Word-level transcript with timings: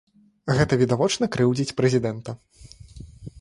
Гэта 0.59 0.73
відавочна 0.81 1.29
крыўдзіць 1.35 1.75
прэзідэнта. 1.83 2.37